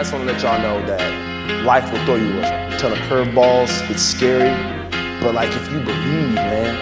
I 0.00 0.02
just 0.02 0.16
want 0.16 0.24
to 0.24 0.32
let 0.32 0.40
y'all 0.40 0.56
know 0.64 0.80
that 0.88 1.04
life 1.60 1.84
will 1.92 2.00
throw 2.08 2.16
you 2.16 2.32
a 2.40 2.72
ton 2.80 2.88
of 2.88 2.96
curveballs. 3.04 3.68
It's 3.92 4.00
scary, 4.00 4.48
but 5.20 5.36
like 5.36 5.52
if 5.52 5.68
you 5.68 5.76
believe, 5.76 6.40
man, 6.40 6.72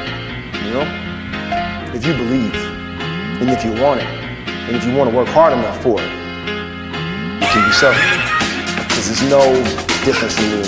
you 0.63 0.71
know, 0.71 0.87
if 1.91 2.07
you 2.07 2.15
believe, 2.15 2.55
and 3.43 3.51
if 3.51 3.67
you 3.67 3.75
want 3.83 3.99
it, 3.99 4.07
and 4.71 4.79
if 4.79 4.87
you 4.87 4.95
want 4.95 5.11
to 5.11 5.17
work 5.19 5.27
hard 5.35 5.51
enough 5.51 5.83
for 5.83 5.99
it, 5.99 6.07
you 7.43 7.49
can 7.51 7.67
be 7.67 7.75
something. 7.75 8.07
Because 8.87 9.11
there's 9.11 9.27
no 9.27 9.43
difference 10.07 10.39
from 10.39 10.55
me. 10.55 10.63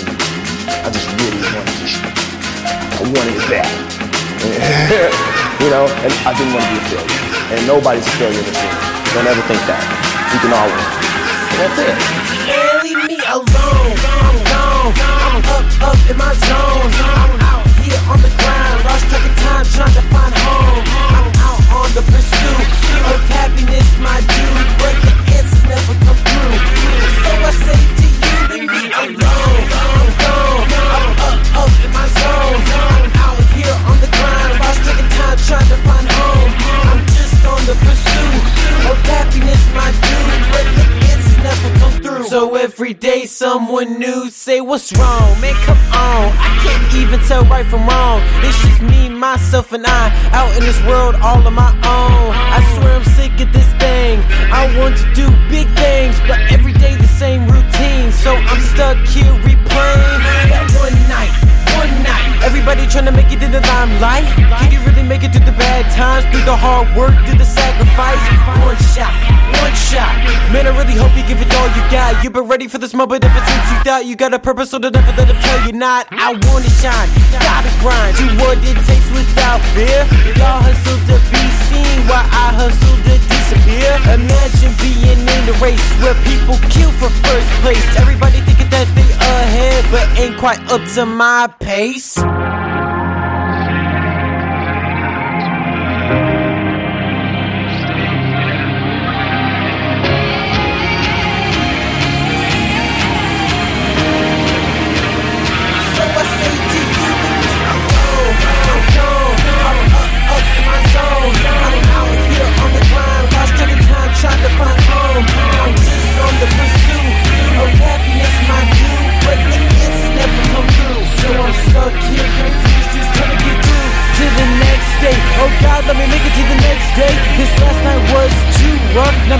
I 0.83 0.91
just 0.91 1.07
really 1.23 1.39
this 1.39 1.87
shit. 1.87 2.03
I 2.03 2.99
wanted 2.99 3.31
it 3.31 3.47
bad. 3.47 3.71
you 5.63 5.71
know, 5.71 5.87
and 5.87 6.11
I 6.27 6.35
didn't 6.35 6.51
want 6.51 6.67
to 6.67 6.71
be 6.75 6.83
a 6.83 6.99
failure. 6.99 7.55
And 7.55 7.63
nobody's 7.63 8.03
a 8.03 8.15
failure 8.19 8.43
in 8.43 8.43
this. 8.43 8.59
Don't 9.15 9.23
ever 9.23 9.39
think 9.47 9.63
that. 9.71 9.79
You 10.35 10.39
can 10.43 10.51
all 10.51 10.67
win. 10.67 11.00
That's 11.57 11.79
it. 11.79 12.83
Leave 12.83 13.03
me 13.07 13.17
alone. 13.27 13.95
I'm 14.07 14.37
gone. 14.49 14.93
I'm 14.97 15.43
up, 15.55 15.81
up 15.89 16.09
in 16.09 16.17
my 16.17 16.33
zone. 16.33 16.60
Every 42.81 42.95
day 42.95 43.25
someone 43.25 43.99
new 43.99 44.27
say 44.31 44.59
what's 44.59 44.91
wrong, 44.97 45.39
man 45.39 45.53
come 45.65 45.77
on. 45.93 46.25
I 46.33 46.49
can't 46.63 46.95
even 46.95 47.19
tell 47.27 47.45
right 47.45 47.63
from 47.67 47.87
wrong. 47.87 48.19
It's 48.41 48.59
just 48.59 48.81
me, 48.81 49.07
myself, 49.07 49.71
and 49.71 49.85
I 49.85 50.09
out 50.33 50.51
in 50.57 50.63
this 50.63 50.81
world 50.89 51.13
all 51.21 51.45
on 51.45 51.53
my 51.53 51.69
own. 51.69 52.25
I 52.57 52.59
swear 52.73 52.95
I'm 52.95 53.03
sick 53.03 53.33
of 53.39 53.53
this 53.53 53.71
thing. 53.77 54.17
I 54.49 54.63
want 54.79 54.97
to 54.97 55.05
do 55.13 55.29
big 55.47 55.67
things, 55.77 56.17
but 56.25 56.39
every 56.49 56.73
day 56.73 56.95
the 56.95 57.05
same 57.05 57.45
routine. 57.45 58.11
So 58.11 58.33
I'm 58.33 58.61
stuck 58.73 58.97
here 59.13 59.31
To 62.91 63.09
make 63.09 63.31
it 63.31 63.41
in 63.41 63.49
the 63.49 63.63
limelight. 63.65 64.29
Can 64.61 64.69
you 64.69 64.77
really 64.85 65.01
make 65.01 65.23
it 65.23 65.33
through 65.33 65.47
the 65.47 65.57
bad 65.57 65.89
times, 65.95 66.21
through 66.29 66.45
the 66.45 66.53
hard 66.53 66.85
work, 66.93 67.15
through 67.25 67.39
the 67.39 67.49
sacrifice? 67.49 68.21
One 68.61 68.77
shot, 68.93 69.09
one 69.57 69.73
shot. 69.73 70.13
Man, 70.53 70.69
I 70.69 70.75
really 70.77 70.93
hope 70.93 71.09
you 71.17 71.25
give 71.25 71.41
it 71.41 71.49
all 71.57 71.65
you 71.73 71.81
got. 71.89 72.21
You've 72.21 72.37
been 72.37 72.45
ready 72.45 72.67
for 72.67 72.77
this 72.77 72.93
moment 72.93 73.25
ever 73.25 73.41
since 73.41 73.65
you 73.73 73.77
thought 73.81 74.05
you 74.05 74.13
got 74.15 74.35
a 74.35 74.39
purpose, 74.39 74.69
so 74.69 74.77
don't 74.77 74.93
ever 74.93 75.17
let 75.17 75.25
them 75.25 75.39
tell 75.41 75.65
you 75.65 75.73
not. 75.73 76.05
I 76.11 76.37
wanna 76.45 76.69
shine, 76.77 77.09
gotta 77.41 77.73
grind, 77.81 78.21
do 78.21 78.27
what 78.37 78.61
it 78.61 78.77
takes 78.85 79.09
without 79.09 79.65
fear. 79.73 80.05
Y'all 80.37 80.61
hustle 80.61 81.01
to 81.09 81.17
be 81.33 81.43
seen 81.73 82.05
while 82.05 82.21
I 82.21 82.53
hustle 82.53 82.97
to 83.01 83.15
disappear. 83.17 83.97
Imagine 84.13 84.77
being 84.77 85.25
in 85.25 85.41
the 85.49 85.57
race 85.57 85.81
where 86.05 86.13
people 86.21 86.61
kill 86.69 86.93
for 87.01 87.09
first 87.25 87.49
place. 87.65 87.81
Everybody 87.97 88.45
thinking 88.45 88.69
that 88.69 88.85
they 88.93 89.09
ahead, 89.17 89.81
but 89.89 90.05
ain't 90.21 90.37
quite 90.37 90.61
up 90.69 90.85
to 90.93 91.07
my 91.07 91.49
pace. 91.57 92.21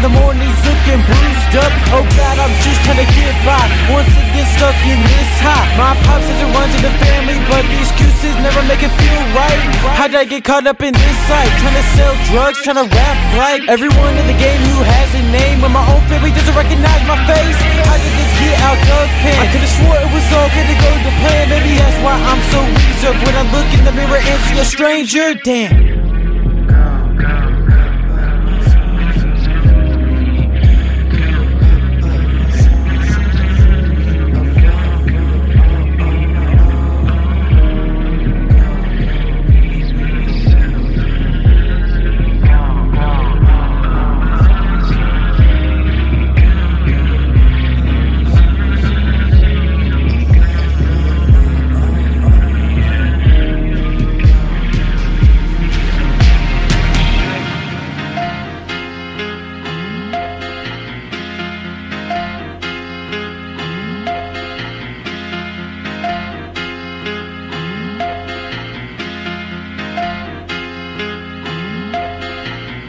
The 0.02 0.10
morning's 0.10 0.58
looking 0.66 1.02
bruised 1.06 1.54
up. 1.62 1.74
Oh 1.94 2.02
God, 2.18 2.36
I'm 2.42 2.54
just 2.66 2.82
trying 2.82 2.98
to 2.98 3.10
get 3.14 3.38
by. 3.46 3.62
Once 3.94 4.10
again, 4.18 4.50
stuck 4.58 4.74
in 4.82 4.98
this 4.98 5.32
high. 5.46 5.70
My 5.78 5.94
pops 6.10 6.26
says 6.26 6.42
it 6.42 6.50
runs 6.50 6.74
in 6.74 6.82
the 6.82 6.94
family, 6.98 7.38
but 7.46 7.62
the 7.70 7.78
excuses 7.86 8.34
never 8.42 8.66
make 8.66 8.82
it 8.82 8.90
feel 8.98 9.24
right. 9.38 9.62
How'd 9.94 10.18
I 10.18 10.26
get 10.26 10.42
caught 10.42 10.66
up 10.66 10.82
in 10.82 10.98
this 10.98 11.18
site? 11.30 11.54
Trying 11.62 11.78
to 11.78 11.86
sell 11.94 12.14
drugs, 12.34 12.58
trying 12.66 12.82
to 12.82 12.88
rap 12.90 13.18
like 13.38 13.62
everyone 13.70 14.18
in 14.18 14.26
the 14.26 14.38
game 14.42 14.62
who 14.74 14.82
has 14.82 15.10
a 15.14 15.24
name. 15.30 15.62
When 15.62 15.72
my 15.72 15.86
own 15.86 16.02
family 16.10 16.34
doesn't 16.34 16.58
recognize 16.58 17.02
my 17.06 17.22
face, 17.30 17.58
how 17.86 17.98
did 18.02 18.14
this 18.18 18.32
get 18.42 18.58
out 18.66 18.82
of 18.82 19.06
pen? 19.22 19.38
I 19.38 19.46
could've 19.54 19.70
swore 19.70 20.02
it 20.02 20.10
was 20.10 20.26
all 20.34 20.50
gonna 20.50 20.78
go 20.82 20.92
to 20.98 21.12
plan. 21.22 21.46
Maybe 21.54 21.78
that's 21.78 22.00
why 22.02 22.18
I'm 22.18 22.42
so 22.50 22.60
reserved 22.66 23.22
when 23.22 23.36
I 23.38 23.46
look 23.54 23.70
in 23.78 23.86
the 23.86 23.94
mirror 23.94 24.18
and 24.18 24.38
see 24.50 24.58
a 24.58 24.66
stranger. 24.66 25.38
Damn. 25.46 25.91